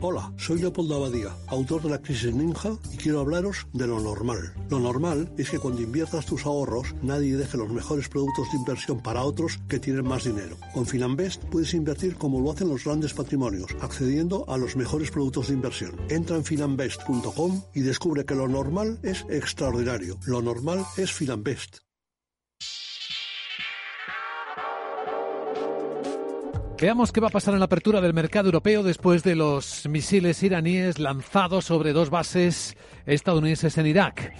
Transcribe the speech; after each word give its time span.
Hola, 0.00 0.32
soy 0.36 0.60
Leopoldo 0.60 0.94
Abadía, 0.94 1.34
autor 1.48 1.82
de 1.82 1.90
La 1.90 2.00
Crisis 2.00 2.32
Ninja, 2.32 2.78
y 2.92 2.96
quiero 2.96 3.18
hablaros 3.18 3.66
de 3.72 3.88
lo 3.88 3.98
normal. 3.98 4.54
Lo 4.70 4.78
normal 4.78 5.28
es 5.36 5.50
que 5.50 5.58
cuando 5.58 5.82
inviertas 5.82 6.24
tus 6.24 6.46
ahorros, 6.46 6.94
nadie 7.02 7.36
deje 7.36 7.56
los 7.58 7.68
mejores 7.68 8.08
productos 8.08 8.46
de 8.52 8.58
inversión 8.58 9.02
para 9.02 9.24
otros 9.24 9.58
que 9.68 9.80
tienen 9.80 10.06
más 10.06 10.22
dinero. 10.22 10.56
Con 10.72 10.86
Finanbest 10.86 11.42
puedes 11.46 11.74
invertir 11.74 12.14
como 12.14 12.40
lo 12.40 12.52
hacen 12.52 12.68
los 12.68 12.84
grandes 12.84 13.12
patrimonios, 13.12 13.74
accediendo 13.80 14.48
a 14.48 14.56
los 14.56 14.76
mejores 14.76 15.10
productos 15.10 15.48
de 15.48 15.54
inversión. 15.54 15.96
Entra 16.08 16.36
en 16.36 16.44
finanbest.com 16.44 17.62
y 17.74 17.80
descubre 17.80 18.24
que 18.24 18.36
lo 18.36 18.46
normal 18.46 19.00
es 19.02 19.26
extraordinario. 19.28 20.16
Lo 20.26 20.40
normal 20.42 20.86
es 20.96 21.12
Finanbest. 21.12 21.87
Veamos 26.80 27.10
qué 27.10 27.20
va 27.20 27.26
a 27.26 27.30
pasar 27.30 27.54
en 27.54 27.60
la 27.60 27.66
apertura 27.66 28.00
del 28.00 28.14
mercado 28.14 28.46
europeo 28.46 28.84
después 28.84 29.24
de 29.24 29.34
los 29.34 29.88
misiles 29.88 30.40
iraníes 30.44 31.00
lanzados 31.00 31.64
sobre 31.64 31.92
dos 31.92 32.08
bases 32.08 32.76
estadounidenses 33.04 33.76
en 33.78 33.86
Irak, 33.86 34.32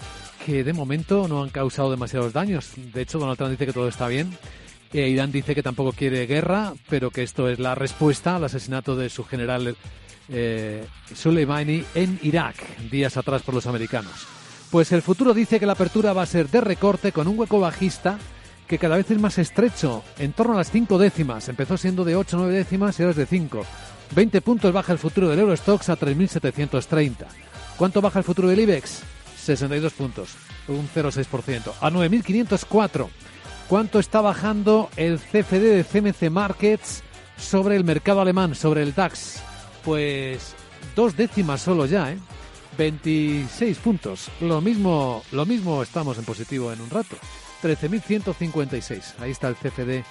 que 0.47 0.63
de 0.63 0.73
momento 0.73 1.27
no 1.27 1.43
han 1.43 1.49
causado 1.49 1.91
demasiados 1.91 2.33
daños. 2.33 2.75
De 2.77 3.03
hecho, 3.03 3.19
Donald 3.19 3.39
Trump 3.39 3.51
dice 3.51 3.67
que 3.67 3.73
todo 3.73 3.89
está 3.89 4.07
bien. 4.07 4.39
E 4.93 5.09
Irán 5.09 5.33
dice 5.33 5.53
que 5.53 5.65
tampoco 5.65 5.91
quiere 5.91 6.27
guerra, 6.27 6.75
pero 6.89 7.11
que 7.11 7.25
esto 7.25 7.49
es 7.49 7.59
la 7.59 7.75
respuesta 7.75 8.37
al 8.37 8.45
asesinato 8.45 8.95
de 8.95 9.11
su 9.11 9.25
general 9.25 9.77
eh, 10.29 10.87
Soleimani 11.13 11.83
en 11.97 12.21
Irak, 12.23 12.55
días 12.89 13.17
atrás 13.17 13.43
por 13.43 13.55
los 13.55 13.67
americanos. 13.67 14.29
Pues 14.71 14.93
el 14.93 15.03
futuro 15.03 15.35
dice 15.35 15.59
que 15.59 15.67
la 15.67 15.73
apertura 15.73 16.13
va 16.13 16.23
a 16.23 16.27
ser 16.27 16.49
de 16.49 16.61
recorte 16.61 17.11
con 17.11 17.27
un 17.27 17.37
hueco 17.37 17.59
bajista 17.59 18.17
que 18.69 18.79
cada 18.79 18.97
vez 18.97 19.11
es 19.11 19.19
más 19.19 19.39
estrecho, 19.39 20.05
en 20.19 20.33
torno 20.33 20.53
a 20.53 20.59
las 20.59 20.71
5 20.71 20.99
décimas. 20.99 21.49
Empezó 21.49 21.77
siendo 21.79 22.05
de 22.05 22.15
8 22.15 22.37
o 22.37 22.41
9 22.41 22.55
décimas 22.55 22.99
y 22.99 23.03
ahora 23.03 23.13
es 23.13 23.17
de 23.17 23.27
5. 23.27 23.65
20 24.15 24.41
puntos 24.43 24.73
baja 24.73 24.93
el 24.93 24.99
futuro 24.99 25.29
del 25.29 25.41
Eurostox 25.41 25.89
a 25.89 25.99
3.730. 25.99 27.27
¿Cuánto 27.77 28.01
baja 28.01 28.19
el 28.19 28.25
futuro 28.25 28.49
del 28.49 28.61
IBEX? 28.61 29.03
62 29.39 29.93
puntos, 29.95 30.35
un 30.69 30.89
0,6%. 30.95 31.73
A 31.81 31.91
9.504. 31.91 33.09
¿Cuánto 33.69 33.99
está 33.99 34.21
bajando 34.21 34.91
el 34.97 35.19
CFD 35.19 35.61
de 35.61 35.85
CMC 35.85 36.31
Markets 36.31 37.03
sobre 37.39 37.77
el 37.77 37.85
mercado 37.85 38.21
alemán, 38.21 38.55
sobre 38.55 38.83
el 38.83 38.95
DAX? 38.95 39.43
Pues 39.85 40.55
dos 40.95 41.17
décimas 41.17 41.63
solo 41.63 41.87
ya, 41.87 42.13
¿eh? 42.13 42.19
26 42.77 43.79
puntos. 43.79 44.31
Lo 44.41 44.61
mismo, 44.61 45.23
lo 45.33 45.45
mismo 45.47 45.83
estamos 45.83 46.19
en 46.19 46.25
positivo 46.25 46.73
en 46.73 46.81
un 46.81 46.91
rato. 46.91 47.17
13.156. 47.63 49.15
Ahí 49.21 49.31
está 49.31 49.49
el 49.49 49.57
CFD 49.57 50.05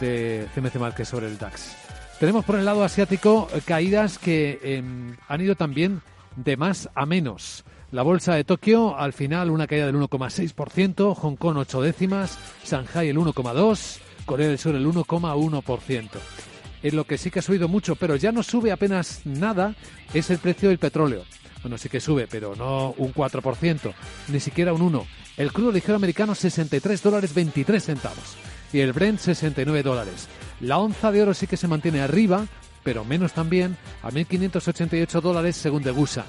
de 0.00 0.48
CMC 0.54 0.76
Market 0.76 1.06
sobre 1.06 1.26
el 1.26 1.38
DAX. 1.38 1.76
Tenemos 2.20 2.44
por 2.44 2.56
el 2.56 2.64
lado 2.64 2.84
asiático 2.84 3.48
eh, 3.52 3.60
caídas 3.64 4.18
que 4.18 4.60
em, 4.62 5.16
han 5.28 5.40
ido 5.40 5.56
también 5.56 6.00
de 6.36 6.56
más 6.56 6.88
a 6.94 7.06
menos. 7.06 7.64
La 7.90 8.02
bolsa 8.02 8.34
de 8.34 8.44
Tokio, 8.44 8.96
al 8.96 9.12
final, 9.12 9.50
una 9.50 9.66
caída 9.66 9.86
del 9.86 9.96
1,6%, 9.96 11.14
Hong 11.14 11.36
Kong 11.36 11.56
8 11.58 11.82
décimas, 11.82 12.38
Shanghai 12.64 13.08
el 13.08 13.18
1,2%, 13.18 14.00
Corea 14.24 14.48
del 14.48 14.58
Sur 14.58 14.74
el 14.74 14.86
1,1%. 14.86 16.08
En 16.82 16.96
lo 16.96 17.04
que 17.04 17.18
sí 17.18 17.30
que 17.30 17.38
ha 17.38 17.42
subido 17.42 17.68
mucho, 17.68 17.96
pero 17.96 18.16
ya 18.16 18.32
no 18.32 18.42
sube 18.42 18.72
apenas 18.72 19.22
nada, 19.24 19.74
es 20.12 20.30
el 20.30 20.38
precio 20.38 20.68
del 20.68 20.78
petróleo. 20.78 21.24
Bueno, 21.64 21.78
sí 21.78 21.88
que 21.88 21.98
sube, 21.98 22.26
pero 22.30 22.54
no 22.54 22.94
un 22.98 23.14
4%, 23.14 23.94
ni 24.28 24.38
siquiera 24.38 24.74
un 24.74 24.92
1%. 24.92 25.06
El 25.38 25.50
crudo 25.50 25.72
ligero 25.72 25.96
americano 25.96 26.34
63 26.34 27.02
dólares 27.02 27.32
23 27.34 27.82
centavos 27.82 28.36
y 28.70 28.80
el 28.80 28.92
Brent 28.92 29.18
69 29.18 29.82
dólares. 29.82 30.28
La 30.60 30.76
onza 30.76 31.10
de 31.10 31.22
oro 31.22 31.32
sí 31.32 31.46
que 31.46 31.56
se 31.56 31.66
mantiene 31.66 32.02
arriba, 32.02 32.46
pero 32.82 33.02
menos 33.06 33.32
también, 33.32 33.78
a 34.02 34.10
1.588 34.10 35.22
dólares 35.22 35.56
según 35.56 35.82
Degusa 35.82 36.26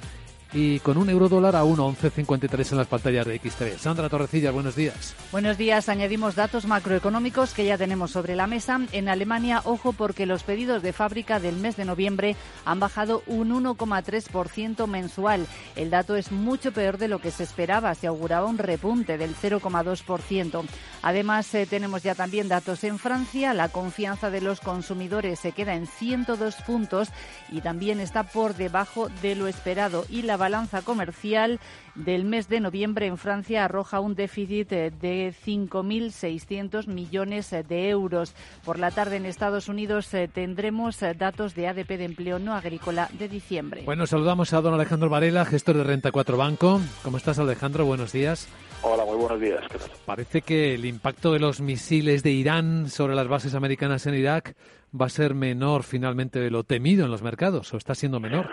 y 0.56 0.80
con 0.80 0.98
un 0.98 1.10
euro 1.10 1.28
dólar 1.28 1.58
a 1.58 1.66
1,1153 1.66 2.72
en 2.72 2.78
las 2.78 2.88
pantallas 2.88 3.28
de 3.28 3.38
XTV. 3.38 3.78
Sandra 3.78 4.08
Torrecilla, 4.08 4.52
buenos 4.52 4.78
días. 4.78 5.14
Buenos 5.34 5.58
días. 5.58 5.90
Añadimos 5.90 6.36
datos 6.36 6.66
macroeconómicos 6.66 7.54
que 7.54 7.66
ya 7.66 7.78
tenemos 7.78 8.12
sobre 8.12 8.38
la 8.38 8.48
mesa. 8.48 8.80
En 8.94 9.10
Alemania, 9.10 9.62
ojo 9.66 9.92
porque 9.92 10.26
los 10.26 10.44
pedidos 10.44 10.82
de 10.82 10.94
fábrica 10.94 11.42
del 11.42 11.58
mes 11.58 11.76
de 11.76 11.84
noviembre 11.84 12.38
han 12.64 12.80
bajado 12.80 13.22
un 13.28 13.50
1,3% 13.50 14.88
mensual. 14.88 15.46
El 15.76 15.90
dato 15.90 16.16
es 16.16 16.32
mucho 16.32 16.72
peor 16.72 16.98
de 16.98 17.10
lo 17.10 17.20
que 17.20 17.32
se 17.32 17.44
esperaba. 17.44 17.94
Se 17.94 18.08
auguraba 18.08 18.48
un 18.48 18.58
repunte 18.58 19.18
del 19.18 19.36
0,2%. 19.36 20.64
Además, 21.02 21.54
eh, 21.54 21.68
tenemos 21.70 22.02
ya 22.02 22.16
también 22.16 22.48
datos 22.48 22.86
en 22.86 22.98
Francia. 22.98 23.54
La 23.54 23.68
confianza 23.68 24.30
de 24.30 24.40
los 24.40 24.62
consumidores 24.62 25.40
se 25.40 25.52
queda 25.52 25.76
en 25.76 25.86
102 25.86 26.56
puntos 26.66 27.10
y 27.52 27.60
también 27.60 28.00
está 28.00 28.24
por 28.24 28.56
debajo 28.56 29.10
de 29.22 29.36
lo 29.36 29.48
esperado. 29.48 30.06
Y 30.10 30.22
la 30.22 30.45
balanza 30.46 30.84
comercial 30.84 31.60
del 31.96 32.24
mes 32.24 32.48
de 32.50 32.60
noviembre 32.60 33.08
en 33.08 33.18
Francia 33.18 33.66
arroja 33.66 34.00
un 34.00 34.14
déficit 34.14 34.72
eh, 34.74 34.92
de 34.92 35.34
5.600 35.34 36.86
millones 36.86 37.52
eh, 37.52 37.64
de 37.64 37.90
euros. 37.90 38.36
Por 38.64 38.78
la 38.78 38.92
tarde 38.92 39.16
en 39.16 39.26
Estados 39.26 39.70
Unidos 39.70 40.14
eh, 40.14 40.30
tendremos 40.32 41.00
datos 41.18 41.56
de 41.56 41.68
ADP 41.68 41.98
de 41.98 42.06
empleo 42.06 42.38
no 42.38 42.54
agrícola 42.54 43.10
de 43.18 43.28
diciembre. 43.28 43.82
Bueno, 43.86 44.06
saludamos 44.06 44.54
a 44.54 44.62
don 44.62 44.76
Alejandro 44.76 45.10
Varela, 45.10 45.46
gestor 45.46 45.78
de 45.78 45.84
Renta 45.84 46.12
4 46.12 46.38
Banco. 46.38 46.80
¿Cómo 47.02 47.18
estás, 47.18 47.40
Alejandro? 47.40 47.86
Buenos 47.86 48.12
días. 48.12 48.48
Hola, 48.84 49.04
muy 49.04 49.18
buenos 49.18 49.42
días. 49.42 49.64
Parece 50.06 50.44
que 50.44 50.76
el 50.76 50.86
impacto 50.86 51.34
de 51.34 51.40
los 51.40 51.60
misiles 51.60 52.22
de 52.22 52.30
Irán 52.30 52.92
sobre 52.92 53.16
las 53.16 53.28
bases 53.28 53.56
americanas 53.56 54.06
en 54.06 54.14
Irak 54.14 54.56
va 54.94 55.08
a 55.08 55.10
ser 55.10 55.34
menor 55.34 55.82
finalmente 55.82 56.40
de 56.40 56.52
lo 56.52 56.64
temido 56.64 57.06
en 57.06 57.10
los 57.10 57.24
mercados, 57.24 57.74
o 57.74 57.78
está 57.78 57.96
siendo 57.96 58.20
menor. 58.20 58.48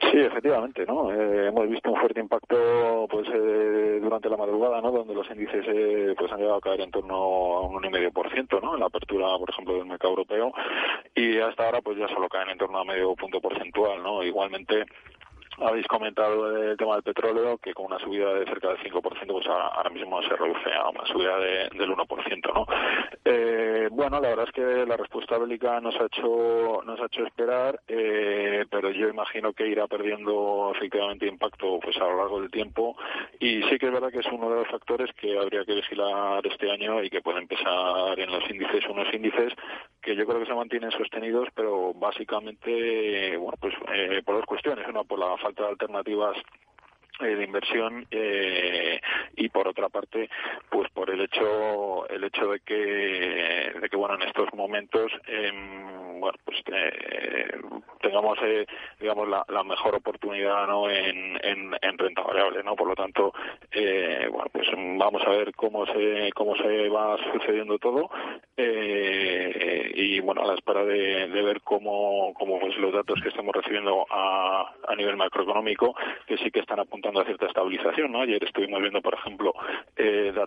Sí, 0.00 0.16
efectivamente, 0.16 0.86
¿no? 0.86 1.12
Eh, 1.12 1.48
hemos 1.48 1.68
visto 1.68 1.90
un 1.90 2.00
fuerte 2.00 2.20
impacto 2.20 3.06
pues 3.10 3.26
eh, 3.34 3.98
durante 4.00 4.28
la 4.30 4.36
madrugada, 4.36 4.80
¿no? 4.80 4.92
Donde 4.92 5.14
los 5.14 5.28
índices 5.28 5.64
eh, 5.68 6.14
pues 6.16 6.30
han 6.30 6.38
llegado 6.38 6.56
a 6.56 6.60
caer 6.60 6.82
en 6.82 6.90
torno 6.90 7.14
a 7.14 7.60
un 7.62 7.82
1,5%, 7.82 8.62
¿no? 8.62 8.74
En 8.74 8.80
la 8.80 8.86
apertura, 8.86 9.26
por 9.36 9.50
ejemplo, 9.50 9.74
del 9.74 9.86
mercado 9.86 10.10
europeo 10.10 10.52
y 11.14 11.38
hasta 11.38 11.66
ahora 11.66 11.80
pues 11.80 11.98
ya 11.98 12.06
solo 12.08 12.28
caen 12.28 12.50
en 12.50 12.58
torno 12.58 12.78
a 12.78 12.84
medio 12.84 13.14
punto 13.16 13.40
porcentual, 13.40 14.02
¿no? 14.02 14.22
Igualmente 14.22 14.84
habéis 15.60 15.86
comentado 15.86 16.70
el 16.70 16.76
tema 16.76 16.94
del 16.94 17.02
petróleo, 17.02 17.58
que 17.58 17.74
con 17.74 17.86
una 17.86 17.98
subida 17.98 18.32
de 18.34 18.46
cerca 18.46 18.68
del 18.68 18.78
5%, 18.78 19.00
pues 19.26 19.46
ahora 19.46 19.90
mismo 19.90 20.22
se 20.22 20.36
reduce 20.36 20.72
a 20.72 20.88
una 20.88 21.06
subida 21.06 21.38
de, 21.38 21.68
del 21.78 21.90
1%, 21.90 22.54
¿no? 22.54 22.66
Eh, 23.24 23.88
bueno, 23.90 24.20
la 24.20 24.28
verdad 24.28 24.46
es 24.46 24.52
que 24.52 24.86
la 24.86 24.96
respuesta 24.96 25.38
bélica 25.38 25.80
nos 25.80 25.94
ha 25.96 26.06
hecho, 26.06 26.82
nos 26.84 27.00
ha 27.00 27.06
hecho 27.06 27.26
esperar, 27.26 27.80
eh, 27.88 28.64
pero 28.70 28.90
yo 28.90 29.08
imagino 29.08 29.52
que 29.52 29.66
irá 29.66 29.86
perdiendo 29.86 30.72
efectivamente 30.74 31.26
impacto 31.26 31.78
pues 31.80 31.96
a 31.96 32.04
lo 32.04 32.16
largo 32.16 32.40
del 32.40 32.50
tiempo 32.50 32.96
y 33.40 33.62
sí 33.64 33.78
que 33.78 33.86
es 33.86 33.92
verdad 33.92 34.10
que 34.10 34.20
es 34.20 34.26
uno 34.32 34.50
de 34.50 34.56
los 34.56 34.68
factores 34.68 35.10
que 35.14 35.38
habría 35.38 35.64
que 35.64 35.74
vigilar 35.74 36.46
este 36.46 36.70
año 36.70 37.02
y 37.02 37.10
que 37.10 37.20
pueden 37.20 37.42
empezar 37.42 38.18
en 38.18 38.30
los 38.30 38.48
índices, 38.50 38.84
unos 38.88 39.12
índices 39.12 39.52
que 40.00 40.16
yo 40.16 40.26
creo 40.26 40.40
que 40.40 40.46
se 40.46 40.54
mantienen 40.54 40.90
sostenidos, 40.90 41.48
pero 41.54 41.92
básicamente, 41.94 43.36
bueno, 43.36 43.56
pues 43.60 43.74
eh, 43.94 44.22
por 44.24 44.36
dos 44.36 44.46
cuestiones. 44.46 44.86
Una, 44.88 45.04
por 45.04 45.18
la 45.18 45.36
falta 45.38 45.64
de 45.64 45.68
alternativas 45.70 46.36
eh, 47.20 47.34
de 47.34 47.44
inversión 47.44 48.06
eh, 48.12 49.00
y 49.36 49.48
por 49.48 49.66
otra 49.66 49.88
parte 49.88 50.30
pues 50.70 50.88
por 50.90 51.10
el 51.10 51.20
hecho 51.20 52.08
el 52.08 52.22
hecho 52.22 52.46
de 52.52 52.60
que 52.60 53.72
de 53.80 53.88
que 53.90 53.96
bueno 53.96 54.14
en 54.14 54.22
estos 54.22 54.52
momentos 54.54 55.10
eh, 55.26 55.50
bueno 56.20 56.38
pues 56.44 56.58
eh, 56.72 57.60
tengamos 58.00 58.38
eh, 58.42 58.64
digamos 59.00 59.28
la, 59.28 59.44
la, 59.48 59.64
mejor 59.64 59.96
oportunidad 59.96 60.68
no 60.68 60.88
en, 60.88 61.44
en, 61.44 61.74
en, 61.82 61.98
renta 61.98 62.22
variable 62.22 62.62
no 62.62 62.76
por 62.76 62.86
lo 62.86 62.94
tanto 62.94 63.32
eh, 63.72 64.28
bueno 64.30 64.48
pues 64.52 64.68
vamos 64.74 65.22
a 65.26 65.30
ver 65.30 65.52
cómo 65.56 65.86
se 65.86 66.30
cómo 66.36 66.54
se 66.56 66.88
va 66.88 67.16
sucediendo 67.32 67.80
todo 67.80 68.10
y 68.60 70.20
bueno 70.20 70.42
a 70.42 70.46
la 70.46 70.54
espera 70.54 70.84
de, 70.84 71.28
de 71.28 71.42
ver 71.42 71.60
cómo 71.62 72.32
cómo 72.34 72.58
pues 72.58 72.76
los 72.78 72.92
datos 72.92 73.20
que 73.22 73.28
estamos 73.28 73.54
recibiendo 73.54 74.04
a, 74.10 74.74
a 74.86 74.96
nivel 74.96 75.16
macroeconómico 75.16 75.94
que 76.26 76.38
sí 76.38 76.50
que 76.50 76.60
están 76.60 76.80
apuntando 76.80 77.20
a 77.20 77.24
cierta 77.24 77.46
estabilización 77.46 78.12
no 78.12 78.22
ayer 78.22 78.42
estuvimos 78.42 78.80
viendo 78.80 79.00
por 79.00 79.14
ejemplo 79.14 79.52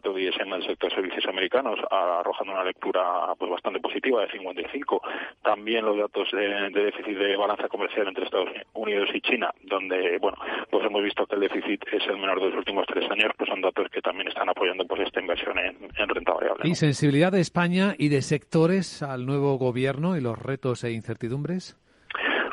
datos 0.02 0.16
de 0.16 0.24
ISM 0.24 0.50
del 0.50 0.66
sector 0.66 0.94
servicios 0.94 1.26
americanos 1.28 1.80
arrojando 1.90 2.54
una 2.54 2.64
lectura 2.64 3.34
pues 3.38 3.52
bastante 3.52 3.80
positiva 3.80 4.22
de 4.22 4.32
55 4.32 5.02
también 5.44 5.86
los 5.86 5.98
datos 5.98 6.30
de, 6.32 6.48
de 6.72 6.84
déficit 6.84 7.18
de 7.18 7.36
balanza 7.36 7.68
comercial 7.68 8.08
entre 8.08 8.26
Estados 8.26 8.50
Unidos 8.74 9.10
y 9.14 9.22
China, 9.22 9.54
donde, 9.64 10.18
bueno, 10.20 10.38
pues 10.70 10.86
hemos 10.86 11.04
visto 11.04 11.26
que 11.26 11.36
el 11.36 11.42
déficit 11.42 11.84
es 11.92 12.04
el 12.08 12.18
menor 12.18 12.40
de 12.40 12.50
los 12.50 12.58
últimos 12.58 12.86
tres 12.88 13.10
años, 13.10 13.32
pues 13.38 13.50
son 13.50 13.62
datos 13.62 13.90
que 13.90 14.02
también 14.02 14.28
están 14.28 14.50
apoyando 14.50 14.86
pues 14.86 15.02
esta 15.02 15.20
inversión 15.20 15.58
en, 15.60 15.78
en 15.98 16.10
renta 16.10 16.34
variable. 16.34 16.68
¿Y 16.68 16.76
sensibilidad 16.76 17.32
de 17.32 17.42
España 17.42 17.96
y 17.98 18.10
de 18.10 18.22
sectores 18.22 19.04
al 19.04 19.26
nuevo 19.26 19.58
gobierno 19.58 20.18
y 20.18 20.22
los 20.22 20.38
retos 20.38 20.84
e 20.84 20.92
incertidumbres? 20.92 21.78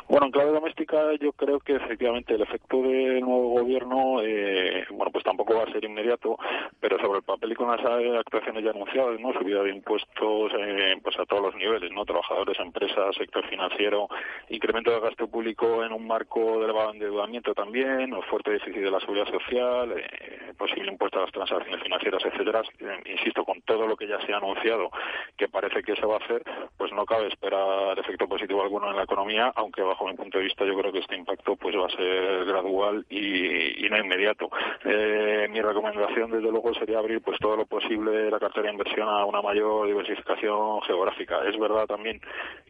Bueno, 0.09 0.25
en 0.25 0.31
clave 0.31 0.51
doméstica 0.51 1.13
yo 1.21 1.33
creo 1.33 1.59
que 1.59 1.75
efectivamente 1.75 2.33
el 2.33 2.41
efecto 2.41 2.81
del 2.81 3.19
nuevo 3.19 3.59
gobierno, 3.59 4.23
eh, 4.23 4.83
bueno, 4.89 5.11
pues 5.11 5.23
tampoco 5.23 5.53
va 5.53 5.65
a 5.65 5.71
ser 5.71 5.85
inmediato, 5.85 6.35
pero 6.79 6.97
sobre 6.97 7.19
el 7.19 7.23
papel 7.23 7.51
y 7.51 7.55
con 7.55 7.69
las 7.69 7.85
actuaciones 7.85 8.63
ya 8.63 8.71
anunciadas, 8.71 9.19
¿no? 9.19 9.31
Subida 9.33 9.61
de 9.61 9.69
impuestos, 9.69 10.51
eh, 10.57 10.95
pues 11.03 11.19
a 11.19 11.27
todos 11.27 11.43
los 11.43 11.55
niveles, 11.57 11.91
¿no? 11.91 12.05
Trabajadores, 12.05 12.57
empresas, 12.59 13.15
sector 13.17 13.47
financiero, 13.49 14.07
incremento 14.49 14.89
del 14.89 15.01
gasto 15.01 15.27
público 15.27 15.83
en 15.83 15.93
un 15.93 16.07
marco 16.07 16.57
de 16.57 16.63
elevado 16.63 16.91
endeudamiento 16.91 17.53
también, 17.53 18.11
o 18.11 18.23
fuerte 18.23 18.49
déficit 18.49 18.81
de 18.81 18.89
la 18.89 18.99
seguridad 19.01 19.27
social, 19.27 19.93
eh, 19.95 20.48
posible 20.59 20.91
impuesto 20.91 21.17
a 21.17 21.23
las 21.23 21.31
transacciones 21.31 21.81
financieras, 21.81 22.23
etcétera. 22.25 22.61
insisto, 23.05 23.45
con 23.45 23.61
todo 23.61 23.87
lo 23.87 23.95
que 23.95 24.07
ya 24.07 24.19
se 24.25 24.33
ha 24.33 24.37
anunciado, 24.37 24.91
que 25.37 25.47
parece 25.47 25.81
que 25.81 25.95
se 25.95 26.05
va 26.05 26.15
a 26.15 26.23
hacer, 26.23 26.43
pues 26.77 26.91
no 26.91 27.05
cabe 27.05 27.27
esperar 27.27 27.97
efecto 27.97 28.27
positivo 28.27 28.61
alguno 28.61 28.89
en 28.89 28.97
la 28.97 29.03
economía, 29.03 29.51
aunque 29.55 29.81
bajo 29.81 30.05
mi 30.05 30.13
punto 30.15 30.37
de 30.37 30.43
vista 30.43 30.65
yo 30.65 30.77
creo 30.77 30.91
que 30.91 30.99
este 30.99 31.15
impacto 31.15 31.55
pues 31.55 31.75
va 31.75 31.87
a 31.87 31.97
ser 31.97 32.45
gradual 32.45 33.05
y, 33.09 33.87
no 33.89 33.97
inmediato. 33.97 34.49
Eh, 34.85 35.47
mi 35.49 35.61
recomendación 35.61 36.29
desde 36.29 36.51
luego 36.51 36.73
sería 36.75 36.99
abrir 36.99 37.21
pues 37.21 37.39
todo 37.39 37.55
lo 37.55 37.65
posible 37.65 38.29
la 38.29 38.39
cartera 38.39 38.67
de 38.67 38.73
inversión 38.73 39.09
a 39.09 39.25
una 39.25 39.41
mayor 39.41 39.87
diversificación 39.87 40.81
geográfica. 40.81 41.39
Es 41.47 41.57
verdad 41.57 41.87
también 41.87 42.21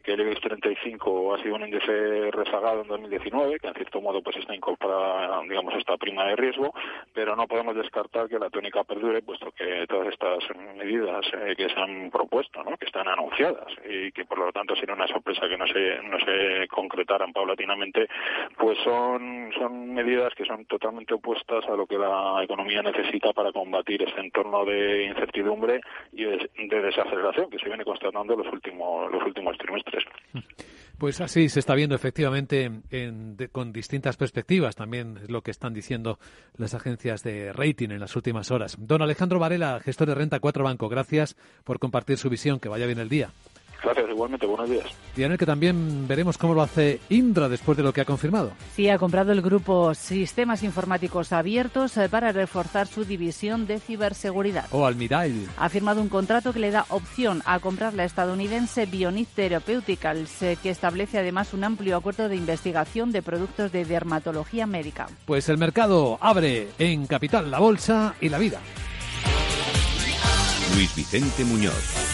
que 0.02 0.14
el 0.14 0.22
IBEX 0.22 0.40
35 0.40 1.36
ha 1.36 1.42
sido 1.42 1.56
un 1.56 1.64
índice 1.64 2.32
rezagado 2.32 2.84
en 2.84 2.88
2019, 2.88 3.60
que 3.60 3.68
en 3.68 3.74
cierto 3.74 4.00
modo 4.00 4.22
pues 4.22 4.38
está 4.38 4.56
incorporada 4.56 5.42
digamos 5.44 5.74
esta 5.76 5.98
prima 5.98 6.26
de 6.26 6.36
riesgo, 6.36 6.74
pero 7.14 7.36
no 7.36 7.48
podemos 7.48 7.76
descartar 7.82 8.28
que 8.28 8.40
la 8.40 8.50
tónica 8.50 8.84
perdure, 8.84 9.22
puesto 9.22 9.52
que 9.52 9.86
todas 9.88 10.08
estas 10.10 10.44
medidas 10.78 11.26
eh, 11.34 11.56
que 11.56 11.70
se 11.70 11.80
han 11.80 12.10
propuesto, 12.12 12.64
que 12.80 12.86
están 12.86 13.08
anunciadas 13.08 13.68
y 13.90 14.12
que 14.12 14.26
por 14.26 14.40
lo 14.40 14.52
tanto 14.52 14.76
sería 14.76 14.96
una 14.96 15.08
sorpresa 15.08 15.48
que 15.48 15.58
no 15.58 15.68
se, 15.68 16.02
no 16.04 16.20
se 16.20 16.68
concretaran 16.68 17.34
paulatinamente, 17.34 18.08
pues 18.58 18.78
son, 18.84 19.52
son 19.58 19.94
medidas 19.94 20.34
que 20.36 20.46
son 20.46 20.66
totalmente 20.66 21.14
opuestas 21.14 21.66
a 21.66 21.76
lo 21.76 21.86
que 21.86 21.98
la 21.98 22.44
economía 22.44 22.82
necesita 22.82 23.34
para 23.34 23.52
combatir 23.52 24.04
este 24.04 24.22
entorno 24.22 24.66
de 24.66 25.06
incertidumbre 25.06 25.82
y 26.14 26.24
de, 26.24 26.50
desaceleración 26.82 27.50
que 27.50 27.60
se 27.60 27.66
viene 27.66 27.84
constatando 27.84 28.36
los 28.36 28.48
últimos, 28.52 29.12
los 29.12 29.24
últimos 29.24 29.58
trimestres. 29.58 30.04
Pues 31.00 31.22
así 31.22 31.48
se 31.48 31.62
está 31.62 31.76
viendo 31.76 31.96
efectivamente 31.96 32.70
con 33.54 33.72
distintas 33.72 34.18
perspectivas. 34.18 34.76
También 34.76 35.18
es 35.24 35.30
lo 35.30 35.42
que 35.42 35.50
están 35.50 35.74
diciendo 35.74 36.20
las 36.58 36.74
agencias 36.74 37.24
de 37.24 37.54
rating 37.54 37.90
en 37.92 38.02
las 38.02 38.18
últimas 38.18 38.52
horas. 38.52 38.76
Don 38.78 39.02
Alejandro 39.02 39.40
Varela, 39.40 39.80
gestor 39.80 40.10
de 40.10 40.16
Renta 40.16 40.42
4 40.42 40.62
Banco, 40.62 40.90
gracias 40.90 41.38
por 41.64 41.80
compartir 41.80 42.18
su 42.18 42.30
visión. 42.30 42.60
Que 42.60 42.68
vaya 42.68 42.86
bien 42.86 43.00
el 43.00 43.08
día. 43.08 43.32
Gracias, 43.84 44.10
igualmente. 44.10 44.46
Buenos 44.46 44.70
días. 44.70 44.86
Y 45.16 45.24
en 45.24 45.32
el 45.32 45.38
que 45.38 45.46
también 45.46 46.08
veremos 46.08 46.38
cómo 46.38 46.54
lo 46.54 46.62
hace 46.62 47.00
Indra 47.10 47.50
después 47.50 47.78
de 47.78 47.84
lo 47.84 47.94
que 47.94 48.02
ha 48.02 48.06
confirmado. 48.06 48.52
Sí, 48.76 48.90
ha 48.90 48.98
comprado 48.98 49.32
el 49.32 49.42
grupo 49.42 49.94
Sistemas 49.94 50.64
Informáticos 50.64 51.32
Abiertos 51.32 51.96
eh, 51.98 52.10
para 52.10 52.32
reforzar 52.32 52.88
su 52.88 53.06
división 53.06 53.68
de 53.68 53.80
ciberseguridad. 53.80 54.66
O 54.72 54.86
Almirail. 54.86 55.48
Ha 55.58 55.70
firmado 55.70 56.02
un 56.02 56.10
contrato 56.10 56.54
que 56.54 56.60
le 56.60 56.72
da 56.72 56.86
opción 56.90 57.42
a 57.46 57.60
comprar 57.60 57.94
la 57.94 58.06
estadounidense 58.06 58.86
Bionit 58.86 59.30
Therapeuticals, 59.30 60.40
que 60.62 60.70
establece 60.70 61.20
además 61.20 61.54
un 61.54 61.64
amplio 61.64 61.98
acuerdo 61.98 62.30
de 62.30 62.36
investigación 62.36 63.12
de 63.12 63.22
productos 63.22 63.72
de 63.72 63.86
dermatología 63.86 64.66
médica. 64.66 65.08
Pues 65.26 65.50
el 65.50 65.58
mercado 65.58 66.18
abre 66.22 66.68
en 66.80 67.08
Capital 67.08 67.50
la 67.52 67.60
Bolsa 67.60 68.16
y 68.20 68.30
la 68.30 68.38
Vida. 68.38 68.60
Luis 70.76 70.96
Vicente 70.96 71.44
Muñoz. 71.46 72.09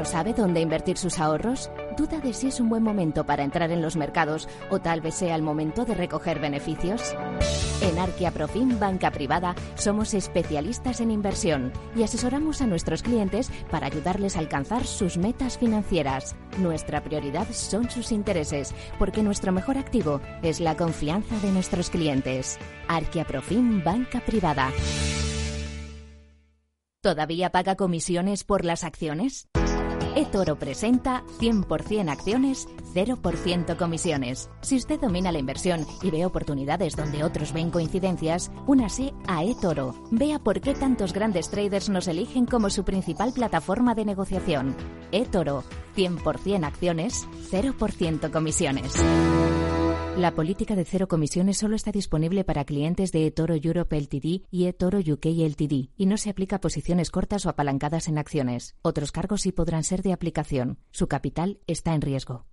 ¿No 0.00 0.06
sabe 0.06 0.32
dónde 0.32 0.62
invertir 0.62 0.96
sus 0.96 1.18
ahorros? 1.18 1.70
¿Duda 1.98 2.20
de 2.20 2.32
si 2.32 2.48
es 2.48 2.58
un 2.58 2.70
buen 2.70 2.82
momento 2.82 3.26
para 3.26 3.44
entrar 3.44 3.70
en 3.70 3.82
los 3.82 3.96
mercados 3.96 4.48
o 4.70 4.78
tal 4.78 5.02
vez 5.02 5.16
sea 5.16 5.34
el 5.34 5.42
momento 5.42 5.84
de 5.84 5.92
recoger 5.92 6.40
beneficios? 6.40 7.14
En 7.82 7.98
Arquia 7.98 8.30
Profim 8.30 8.80
Banca 8.80 9.10
Privada 9.10 9.54
somos 9.74 10.14
especialistas 10.14 11.02
en 11.02 11.10
inversión 11.10 11.70
y 11.94 12.02
asesoramos 12.02 12.62
a 12.62 12.66
nuestros 12.66 13.02
clientes 13.02 13.50
para 13.70 13.88
ayudarles 13.88 14.36
a 14.36 14.38
alcanzar 14.38 14.86
sus 14.86 15.18
metas 15.18 15.58
financieras. 15.58 16.34
Nuestra 16.56 17.04
prioridad 17.04 17.48
son 17.50 17.90
sus 17.90 18.10
intereses, 18.10 18.74
porque 18.98 19.22
nuestro 19.22 19.52
mejor 19.52 19.76
activo 19.76 20.22
es 20.42 20.60
la 20.60 20.78
confianza 20.78 21.38
de 21.40 21.52
nuestros 21.52 21.90
clientes. 21.90 22.58
Arquia 22.88 23.26
Profim 23.26 23.84
Banca 23.84 24.20
Privada. 24.20 24.70
¿Todavía 27.02 27.50
paga 27.50 27.76
comisiones 27.76 28.44
por 28.44 28.64
las 28.64 28.82
acciones? 28.82 29.50
eToro 30.14 30.56
presenta 30.56 31.22
100% 31.38 32.10
acciones, 32.10 32.68
0% 32.94 33.76
comisiones. 33.76 34.50
Si 34.60 34.76
usted 34.76 35.00
domina 35.00 35.32
la 35.32 35.38
inversión 35.38 35.86
y 36.02 36.10
ve 36.10 36.24
oportunidades 36.24 36.96
donde 36.96 37.24
otros 37.24 37.52
ven 37.52 37.70
coincidencias, 37.70 38.50
únase 38.66 39.12
a 39.26 39.44
eToro. 39.44 39.94
Vea 40.10 40.38
por 40.38 40.60
qué 40.60 40.74
tantos 40.74 41.12
grandes 41.12 41.50
traders 41.50 41.88
nos 41.88 42.08
eligen 42.08 42.46
como 42.46 42.70
su 42.70 42.84
principal 42.84 43.32
plataforma 43.32 43.94
de 43.94 44.04
negociación. 44.04 44.76
eToro, 45.12 45.64
100% 45.96 46.64
acciones, 46.64 47.26
0% 47.50 48.30
comisiones. 48.30 48.94
La 50.20 50.34
política 50.34 50.76
de 50.76 50.84
cero 50.84 51.08
comisiones 51.08 51.56
solo 51.56 51.76
está 51.76 51.92
disponible 51.92 52.44
para 52.44 52.66
clientes 52.66 53.10
de 53.10 53.26
eToro 53.26 53.54
Europe 53.54 53.98
Ltd 53.98 54.44
y 54.50 54.66
eToro 54.66 54.98
UK 54.98 55.24
Ltd 55.24 55.88
y 55.96 56.04
no 56.04 56.18
se 56.18 56.28
aplica 56.28 56.56
a 56.56 56.60
posiciones 56.60 57.10
cortas 57.10 57.46
o 57.46 57.48
apalancadas 57.48 58.06
en 58.06 58.18
acciones. 58.18 58.76
Otros 58.82 59.12
cargos 59.12 59.40
sí 59.40 59.50
podrán 59.50 59.82
ser 59.82 60.02
de 60.02 60.12
aplicación. 60.12 60.76
Su 60.90 61.08
capital 61.08 61.60
está 61.66 61.94
en 61.94 62.02
riesgo. 62.02 62.44